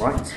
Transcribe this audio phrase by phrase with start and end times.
[0.00, 0.34] Right.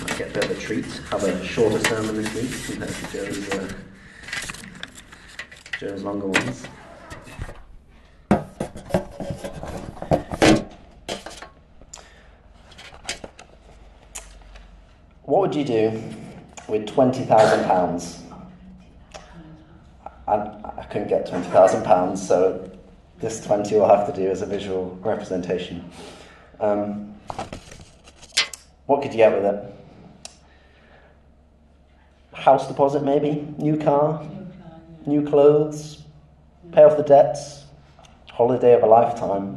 [0.00, 0.84] Might get a bit of a treat.
[1.10, 3.72] Have a shorter sermon this week compared to Joe's, uh,
[5.80, 6.64] Joe's longer ones.
[15.24, 16.02] What would you do
[16.68, 18.22] with twenty thousand pounds?
[20.28, 20.34] I,
[20.78, 22.70] I couldn't get twenty thousand pounds, so
[23.22, 25.88] this twenty will have to do as a visual representation.
[26.60, 27.14] Um,
[28.86, 29.64] what could you get with it?
[32.34, 33.46] House deposit, maybe.
[33.58, 34.26] New car,
[35.06, 36.02] new clothes,
[36.72, 37.64] pay off the debts,
[38.32, 39.56] holiday of a lifetime.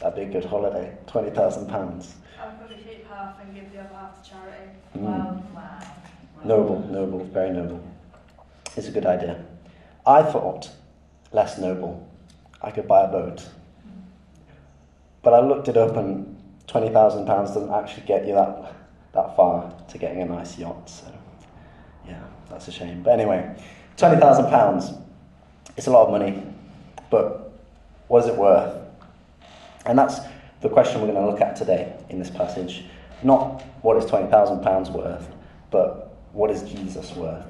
[0.00, 0.98] That'd be a good holiday.
[1.06, 2.16] Twenty thousand pounds.
[2.42, 4.70] I'd probably keep half and give the other half to charity.
[4.98, 5.02] Mm.
[5.02, 5.42] Wow.
[5.54, 5.80] Wow.
[6.44, 7.80] Noble, noble, very noble.
[8.76, 9.44] It's a good idea.
[10.04, 10.70] I thought
[11.30, 12.04] less noble.
[12.62, 13.46] I could buy a boat.
[15.22, 18.74] But I looked it up and twenty thousand pounds doesn't actually get you that
[19.12, 20.88] that far to getting a nice yacht.
[20.88, 21.12] So
[22.06, 23.02] yeah, that's a shame.
[23.02, 23.56] But anyway,
[23.96, 24.92] twenty thousand pounds.
[25.76, 26.42] It's a lot of money,
[27.10, 27.52] but
[28.08, 28.78] what is it worth?
[29.84, 30.20] And that's
[30.60, 32.84] the question we're going to look at today in this passage.
[33.22, 35.28] Not what is twenty thousand pounds worth,
[35.70, 37.44] but what is Jesus worth?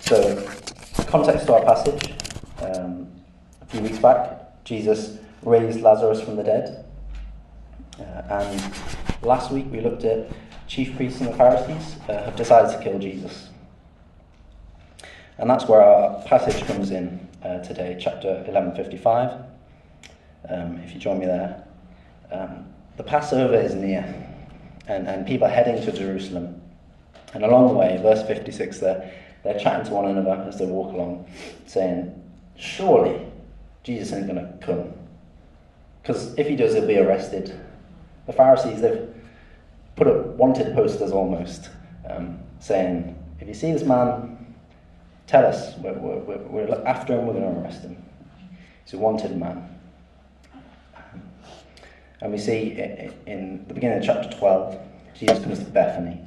[0.00, 0.36] So,
[1.06, 2.17] context to our passage.
[2.60, 3.08] Um,
[3.62, 6.84] a few weeks back, Jesus raised Lazarus from the dead.
[7.98, 8.74] Uh, and
[9.22, 10.28] last week we looked at
[10.66, 13.48] chief priests and the Pharisees uh, have decided to kill Jesus.
[15.38, 19.44] And that's where our passage comes in uh, today, chapter 1155.
[20.48, 21.64] Um, if you join me there.
[22.32, 24.02] Um, the Passover is near,
[24.88, 26.60] and, and people are heading to Jerusalem.
[27.32, 29.12] And along the way, verse 56 there,
[29.44, 31.30] they're chatting to one another as they walk along,
[31.66, 32.12] saying,
[32.58, 33.24] Surely
[33.84, 34.92] Jesus ain't going to come.
[36.02, 37.58] Because if he does, he'll be arrested.
[38.26, 39.08] The Pharisees, they've
[39.96, 41.70] put up wanted posters almost,
[42.08, 44.54] um, saying, If you see this man,
[45.26, 45.76] tell us.
[45.78, 48.02] We're, we're, we're after him, we're going to arrest him.
[48.84, 49.78] He's a wanted man.
[52.20, 52.72] And we see
[53.26, 54.78] in the beginning of chapter 12,
[55.14, 56.20] Jesus comes to Bethany,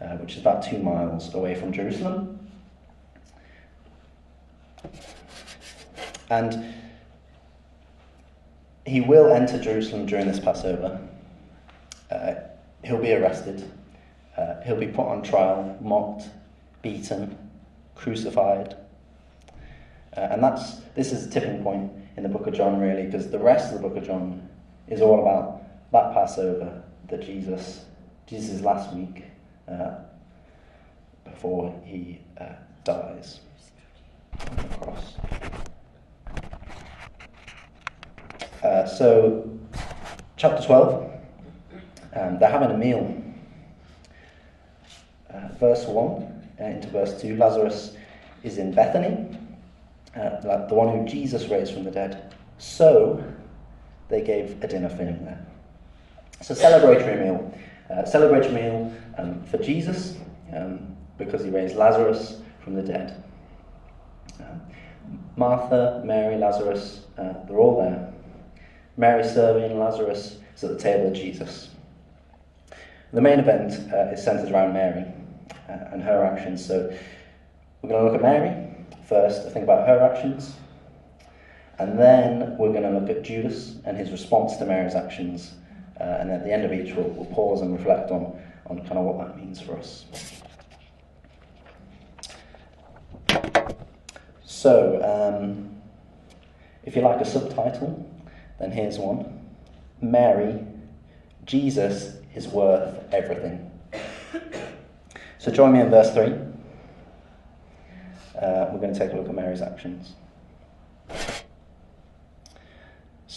[0.00, 2.38] uh, which is about two miles away from Jerusalem.
[6.30, 6.74] And
[8.86, 11.00] he will enter Jerusalem during this Passover.
[12.10, 12.34] Uh,
[12.84, 13.70] he'll be arrested.
[14.36, 16.28] Uh, he'll be put on trial, mocked,
[16.82, 17.36] beaten,
[17.94, 18.76] crucified.
[20.16, 23.30] Uh, and that's this is a tipping point in the book of John, really, because
[23.30, 24.48] the rest of the book of John
[24.88, 25.62] is all about
[25.92, 27.84] that Passover that Jesus,
[28.26, 29.24] Jesus' last week
[29.68, 29.96] uh,
[31.24, 32.52] before he uh,
[32.84, 33.40] dies
[34.50, 35.17] on the cross.
[38.68, 39.48] Uh, so,
[40.36, 41.10] chapter 12,
[42.14, 43.24] um, they're having a meal.
[45.32, 46.04] Uh, verse 1
[46.60, 47.96] uh, into verse 2 Lazarus
[48.42, 49.38] is in Bethany,
[50.14, 52.34] uh, the one who Jesus raised from the dead.
[52.58, 53.24] So,
[54.10, 55.46] they gave a dinner for him there.
[56.40, 57.54] A celebratory meal.
[57.88, 60.18] Uh, celebratory meal um, for Jesus
[60.54, 63.24] um, because he raised Lazarus from the dead.
[65.36, 68.12] Martha, Mary, Lazarus, they're all there.
[68.98, 71.70] Mary serving, Lazarus is at the table of Jesus.
[73.12, 75.04] The main event uh, is centered around Mary
[75.68, 76.66] uh, and her actions.
[76.66, 76.92] So
[77.80, 78.66] we're going to look at Mary
[79.08, 80.56] first, think about her actions.
[81.78, 85.54] And then we're going to look at Judas and his response to Mary's actions.
[86.00, 88.36] Uh, and at the end of each, we'll, we'll pause and reflect on,
[88.66, 90.06] on kind of what that means for us.
[94.44, 95.70] So, um,
[96.82, 98.04] if you like a subtitle,
[98.58, 99.46] then here's one
[100.00, 100.64] Mary,
[101.44, 103.70] Jesus is worth everything.
[105.38, 106.24] So, join me in verse 3.
[108.40, 110.14] Uh, we're going to take a look at Mary's actions.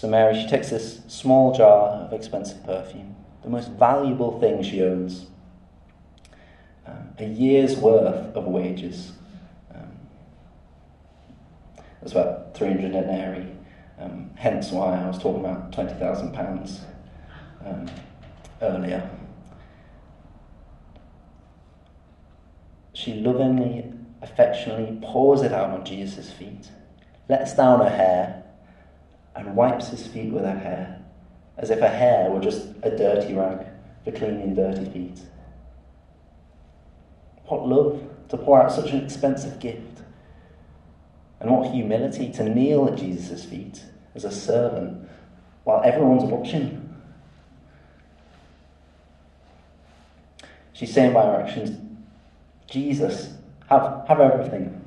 [0.02, 4.82] So Mary, she takes this small jar of expensive perfume, the most valuable thing she
[4.82, 5.28] owns,
[6.88, 9.12] um, a year's worth of wages.
[9.76, 9.92] Um,
[12.02, 13.52] that's about 300 denarii,
[14.02, 16.80] um, hence why I was talking about £20,000
[17.66, 17.90] um,
[18.62, 19.10] earlier.
[22.94, 26.70] She lovingly, affectionately pours it out on Jesus' feet,
[27.30, 28.44] lets down her hair,
[29.36, 31.02] and wipes his feet with her hair,
[31.58, 33.66] as if her hair were just a dirty rag
[34.04, 35.20] for cleaning dirty feet.
[37.46, 40.01] What love to pour out such an expensive gift,
[41.42, 43.84] and what humility to kneel at Jesus' feet
[44.14, 45.10] as a servant
[45.64, 46.78] while everyone's watching.
[50.74, 51.78] She's saying by her actions,
[52.68, 53.34] Jesus,
[53.70, 54.84] have, have everything.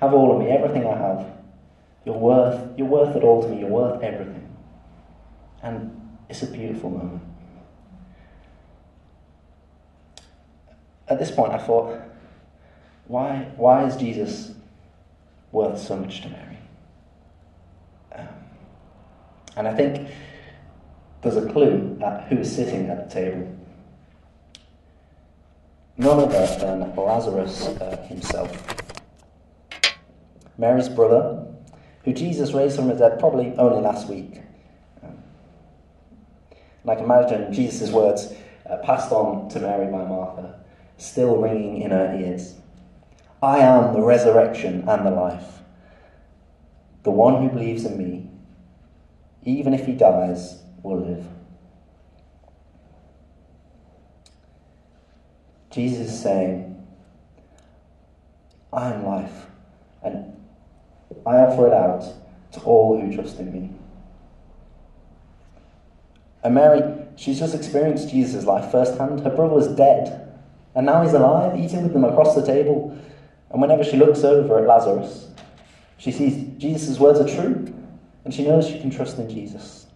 [0.00, 1.32] Have all of me, everything I have.
[2.04, 3.60] You're worth, you're worth it all to me.
[3.60, 4.48] You're worth everything.
[5.62, 7.22] And it's a beautiful moment.
[11.08, 12.00] At this point, I thought,
[13.06, 14.54] why, why is Jesus
[15.54, 16.58] worth so much to Mary?
[18.12, 18.28] Um,
[19.56, 20.10] and I think
[21.22, 23.56] there's a clue at who is sitting at the table.
[25.96, 28.50] None other than Lazarus uh, himself.
[30.58, 31.46] Mary's brother,
[32.04, 34.42] who Jesus raised from the dead probably only last week.
[35.02, 35.16] Um,
[36.82, 38.34] and I can imagine Jesus' words
[38.68, 40.60] uh, passed on to Mary by Martha,
[40.98, 42.56] still ringing in her ears.
[43.44, 45.60] I am the resurrection and the life.
[47.02, 48.30] The one who believes in me,
[49.42, 51.26] even if he dies, will live.
[55.70, 56.86] Jesus is saying,
[58.72, 59.46] I am life,
[60.02, 60.34] and
[61.26, 62.02] I offer it out
[62.52, 63.70] to all who trust in me.
[66.42, 66.82] And Mary,
[67.16, 69.20] she's just experienced Jesus' life firsthand.
[69.20, 70.32] Her brother was dead,
[70.74, 72.98] and now he's alive, eating with them across the table.
[73.54, 75.28] And whenever she looks over at Lazarus,
[75.96, 77.72] she sees Jesus' words are true,
[78.24, 79.86] and she knows she can trust in Jesus.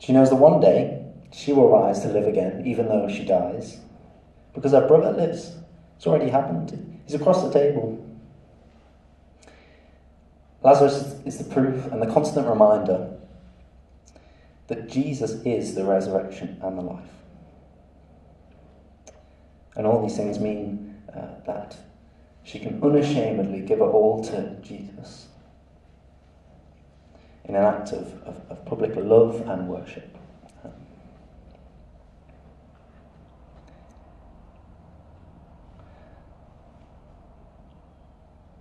[0.00, 3.78] She knows that one day she will rise to live again, even though she dies,
[4.54, 5.52] because her brother lives.
[5.96, 7.00] It's already happened.
[7.06, 8.04] He's across the table.
[10.64, 13.08] Lazarus is the proof and the constant reminder
[14.66, 17.21] that Jesus is the resurrection and the life.
[19.76, 21.76] And all these things mean uh, that
[22.44, 25.28] she can unashamedly give her all to Jesus
[27.44, 30.16] in an act of, of, of public love and worship.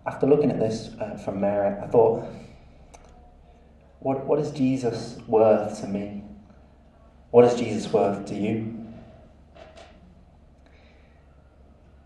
[0.06, 2.26] After looking at this uh, from Mary, I thought,
[4.00, 6.24] what, what is Jesus worth to me?
[7.30, 8.81] What is Jesus worth to you?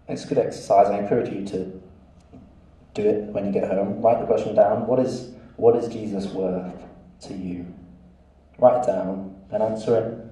[0.08, 0.88] It's a good exercise.
[0.88, 1.82] I encourage you to
[2.94, 4.02] do it when you get home.
[4.02, 4.86] Write the question down.
[4.86, 6.84] What is what is Jesus worth
[7.22, 7.66] to you?
[8.60, 10.26] Write it down and answer it.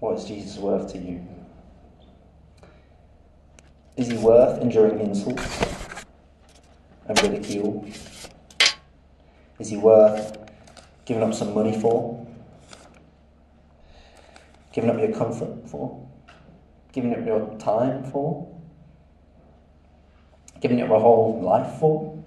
[0.00, 1.26] What is Jesus worth to you?
[3.96, 6.04] Is he worth enduring insults
[7.06, 7.86] and ridicule?
[9.58, 10.38] Is he worth
[11.04, 12.26] giving up some money for?
[14.72, 16.09] Giving up your comfort for?
[16.92, 18.48] Giving up your time for?
[20.60, 22.22] Giving up your whole life for?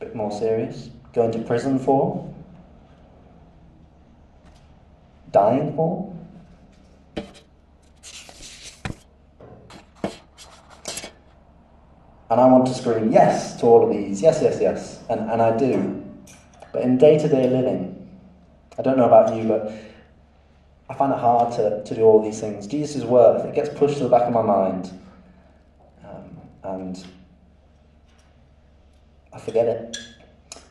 [0.00, 0.90] A bit more serious.
[1.14, 2.32] Going to prison for?
[5.32, 6.16] Dying for?
[12.28, 15.40] And I want to scream yes to all of these, yes, yes, yes, and, and
[15.40, 16.02] I do.
[16.72, 18.08] But in day to day living,
[18.76, 19.72] I don't know about you, but
[20.88, 22.66] I find it hard to, to do all these things.
[22.66, 24.98] Jesus' is worth, it gets pushed to the back of my mind.
[26.04, 27.06] Um, and
[29.32, 29.98] I forget it.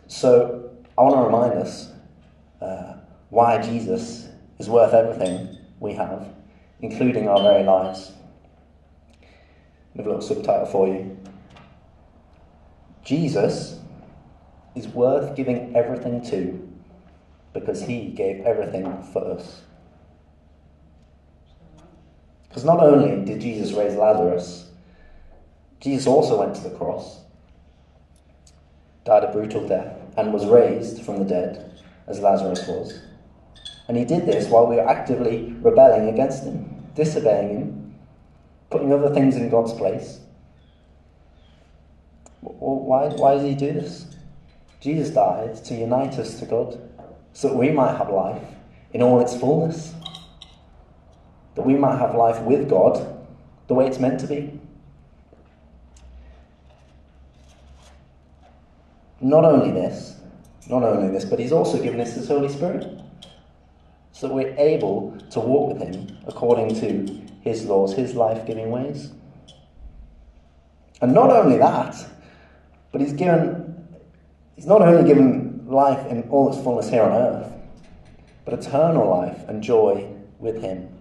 [0.07, 1.91] So I want to remind us
[2.62, 2.93] uh,
[3.29, 6.34] why Jesus is worth everything we have,
[6.81, 8.13] including our very lives.
[9.93, 11.17] We have a little subtitle for you.
[13.03, 13.79] Jesus
[14.74, 16.67] is worth giving everything to
[17.53, 19.64] because he gave everything for us.
[22.55, 24.69] Because not only did Jesus raise Lazarus,
[25.81, 27.19] Jesus also went to the cross,
[29.03, 33.01] died a brutal death, and was raised from the dead, as Lazarus was.
[33.89, 37.95] And he did this while we were actively rebelling against him, disobeying him,
[38.69, 40.21] putting other things in God's place.
[42.39, 44.05] Why, why did he do this?
[44.79, 46.79] Jesus died to unite us to God
[47.33, 48.47] so that we might have life
[48.93, 49.93] in all its fullness.
[51.55, 53.15] That we might have life with God
[53.67, 54.59] the way it's meant to be.
[59.21, 60.19] Not only this,
[60.69, 62.88] not only this, but He's also given us His Holy Spirit
[64.12, 68.69] so that we're able to walk with Him according to His laws, His life giving
[68.69, 69.12] ways.
[71.01, 71.95] And not only that,
[72.91, 73.88] but He's given,
[74.55, 77.51] He's not only given life in all its fullness here on earth,
[78.45, 80.07] but eternal life and joy
[80.39, 80.94] with Him.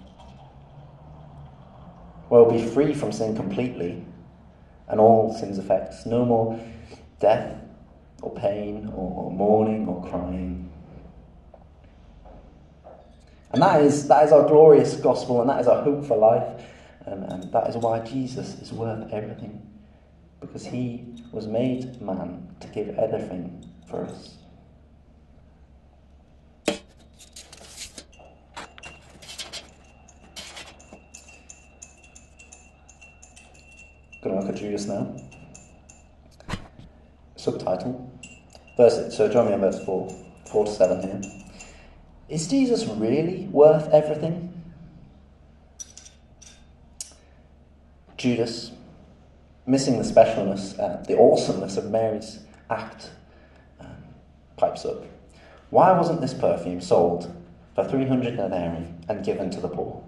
[2.34, 4.04] We'll be free from sin completely
[4.88, 6.04] and all sin's effects.
[6.04, 6.58] No more
[7.20, 7.56] death
[8.22, 10.68] or pain or, or mourning or crying.
[13.52, 16.60] And that is, that is our glorious gospel, and that is our hope for life.
[17.06, 19.64] And, and that is why Jesus is worth everything.
[20.40, 24.38] Because he was made man to give everything for us.
[34.24, 35.14] To look at Judas now.
[37.36, 38.10] Subtitle.
[38.74, 41.20] Verse, so join me on verse 4, 4 to 7 here.
[42.30, 44.62] Is Jesus really worth everything?
[48.16, 48.70] Judas,
[49.66, 52.38] missing the specialness, uh, the awesomeness of Mary's
[52.70, 53.10] act,
[53.78, 53.88] um,
[54.56, 55.04] pipes up.
[55.68, 57.30] Why wasn't this perfume sold
[57.74, 60.02] for 300 denarii and given to the poor?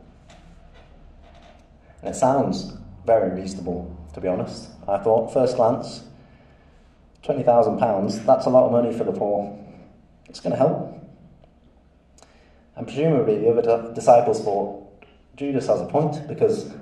[2.00, 2.72] And it sounds
[3.06, 4.68] very reasonable, to be honest.
[4.88, 6.02] I thought, first glance,
[7.24, 9.58] £20,000, that's a lot of money for the poor.
[10.28, 10.92] It's going to help.
[12.74, 14.82] And presumably the other disciples thought
[15.36, 16.72] Judas has a point because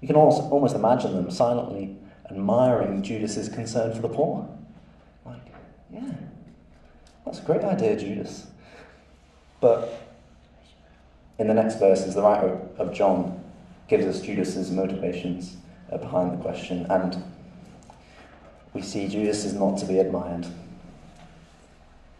[0.00, 1.96] you can almost, almost imagine them silently
[2.30, 4.48] admiring Judas's concern for the poor.
[5.24, 5.42] Like,
[5.92, 6.12] yeah,
[7.24, 8.46] that's a great idea, Judas.
[9.60, 9.92] But
[11.38, 13.35] in the next verses, the writer of John
[13.88, 15.56] gives us Judas's motivations
[15.90, 17.22] uh, behind the question, and
[18.72, 20.46] we see Judas is not to be admired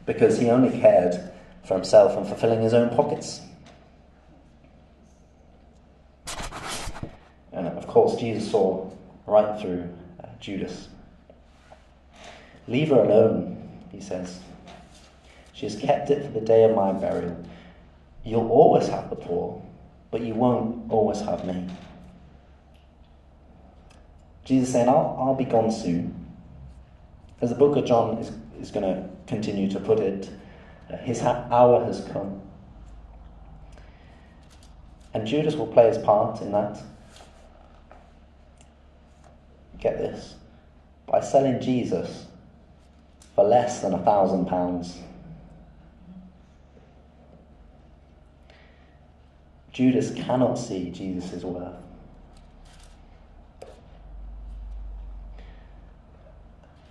[0.07, 1.33] because he only cared
[1.65, 3.41] for himself and fulfilling his own pockets.
[7.53, 8.91] And of course, Jesus saw
[9.27, 9.89] right through
[10.23, 10.89] uh, Judas.
[12.69, 14.39] Leave her alone, he says.
[15.53, 17.37] She has kept it for the day of my burial.
[18.25, 19.63] You'll always have the poor,
[20.11, 21.69] but you won't always have me.
[24.45, 26.27] Jesus saying, I'll, I'll be gone soon.
[27.41, 30.31] As the book of John is, is going to continue to put it,
[30.93, 32.41] uh, his hour has come.
[35.13, 36.81] And Judas will play his part in that.
[39.81, 40.35] Get this
[41.07, 42.27] by selling Jesus
[43.35, 44.99] for less than a thousand pounds.
[49.77, 51.77] Judas cannot see Jesus' worth.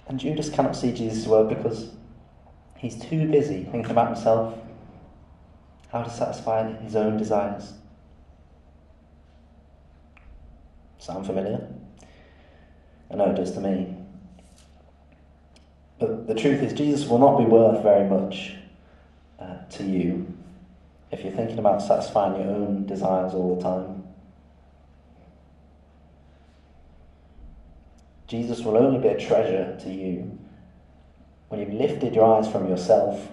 [0.08, 1.90] And Judas cannot see Jesus' worth because
[2.78, 4.56] he's too busy thinking about himself,
[5.92, 7.74] how to satisfy his own desires.
[11.00, 11.68] Sound familiar?
[13.10, 13.98] I know it does to me.
[15.98, 18.54] But the truth is, Jesus will not be worth very much
[19.40, 20.35] uh, to you
[21.16, 24.04] if you're thinking about satisfying your own desires all the time.
[28.28, 30.38] Jesus will only be a treasure to you
[31.48, 33.30] when you've lifted your eyes from yourself,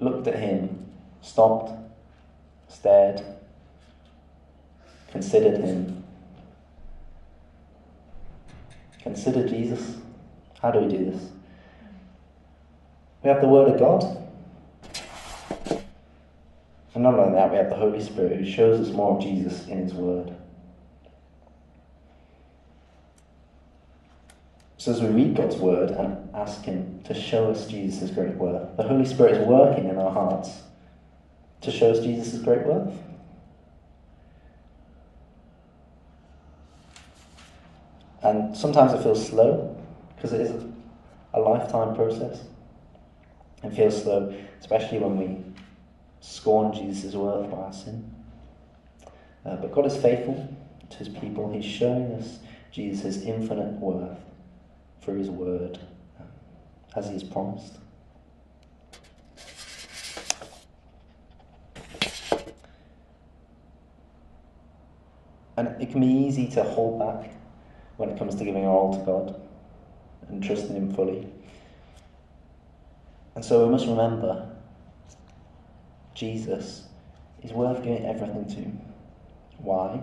[0.00, 0.86] looked at Him,
[1.20, 1.70] stopped,
[2.68, 3.20] stared,
[5.10, 6.02] considered Him.
[9.02, 9.96] Consider Jesus.
[10.62, 11.30] How do we do this?
[13.22, 14.25] We have the Word of God.
[16.96, 19.66] And not only that, we have the Holy Spirit who shows us more of Jesus
[19.68, 20.34] in His Word.
[24.78, 28.78] So as we read God's word and ask Him to show us Jesus' great worth,
[28.78, 30.62] the Holy Spirit is working in our hearts
[31.60, 32.94] to show us Jesus' great worth.
[38.22, 39.76] And sometimes it feels slow
[40.14, 40.64] because it is
[41.34, 42.40] a lifetime process.
[43.62, 45.46] It feels slow, especially when we
[46.26, 48.12] scorn Jesus' worth by our sin.
[49.44, 50.56] Uh, but God is faithful
[50.90, 51.52] to His people.
[51.52, 52.38] He's showing us
[52.72, 54.18] Jesus' infinite worth
[55.00, 55.78] through his word
[56.96, 57.78] as he has promised.
[65.56, 67.32] And it can be easy to hold back
[67.96, 69.40] when it comes to giving our all to God
[70.28, 71.26] and trusting Him fully.
[73.34, 74.55] And so we must remember
[76.16, 76.88] Jesus
[77.42, 79.62] is worth giving everything to.
[79.62, 80.02] Why?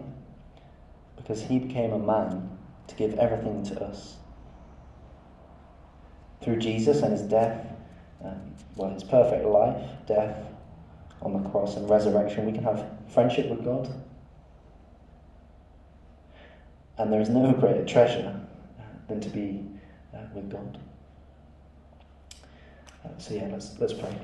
[1.18, 4.18] Because He became a man to give everything to us
[6.44, 7.66] through Jesus and his death,
[8.24, 10.46] um, well, his perfect life, death
[11.22, 13.90] on the cross, and resurrection, we can have friendship with God.
[16.98, 18.40] And there is no greater treasure
[18.80, 19.66] uh, than to be
[20.14, 20.78] uh, with God.
[23.04, 24.16] Uh, so yeah, let's let's pray.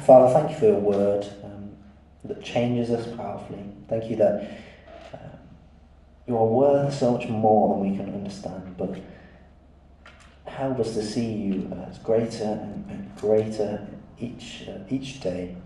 [0.00, 1.26] Father, thank you for your word.
[1.44, 1.76] Um,
[2.24, 3.64] that changes us powerfully.
[3.88, 4.50] Thank you that
[5.12, 5.20] um,
[6.26, 8.96] you are worth so much more than we can understand, but
[10.46, 13.86] help us to see you as greater and, greater
[14.18, 15.56] each, uh, each day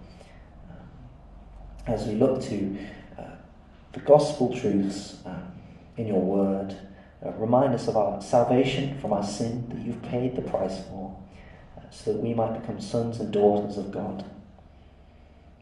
[0.71, 0.87] um,
[1.87, 2.79] as we look to
[3.19, 3.23] uh,
[3.93, 5.53] the gospel truths um,
[5.97, 6.77] in your word.
[7.25, 11.06] Uh, remind us of our salvation from our sin that you've paid the price for,
[11.91, 14.25] so that we might become sons and daughters of God.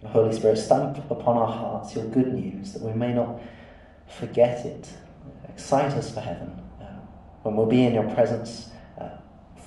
[0.02, 3.40] The Holy Spirit, stamp upon our hearts your good news that we may not
[4.06, 4.88] forget it.
[5.48, 6.84] Excite us for heaven uh,
[7.42, 9.08] when we'll be in your presence uh,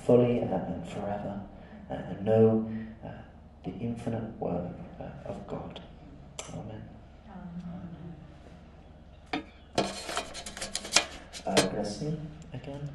[0.04, 1.40] fully and forever
[1.90, 2.70] uh, and know
[3.04, 3.08] uh,
[3.64, 5.80] the infinite worth uh, of God.
[6.52, 6.82] Amen.
[11.44, 12.16] Uh, bless me
[12.52, 12.88] again.